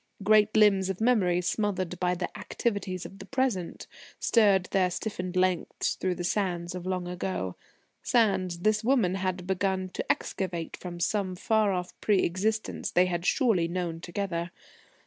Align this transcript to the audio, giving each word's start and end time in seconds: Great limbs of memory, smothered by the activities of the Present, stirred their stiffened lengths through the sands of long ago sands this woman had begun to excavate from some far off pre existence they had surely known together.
Great 0.23 0.57
limbs 0.57 0.89
of 0.89 0.99
memory, 0.99 1.41
smothered 1.41 1.99
by 1.99 2.15
the 2.15 2.35
activities 2.35 3.05
of 3.05 3.19
the 3.19 3.25
Present, 3.27 3.85
stirred 4.19 4.65
their 4.71 4.89
stiffened 4.89 5.35
lengths 5.35 5.93
through 5.93 6.15
the 6.15 6.23
sands 6.23 6.73
of 6.73 6.87
long 6.87 7.07
ago 7.07 7.55
sands 8.01 8.57
this 8.61 8.83
woman 8.83 9.13
had 9.13 9.45
begun 9.45 9.89
to 9.89 10.11
excavate 10.11 10.75
from 10.75 10.99
some 10.99 11.35
far 11.35 11.71
off 11.71 11.93
pre 12.01 12.23
existence 12.23 12.89
they 12.89 13.05
had 13.05 13.27
surely 13.27 13.67
known 13.67 13.99
together. 14.01 14.49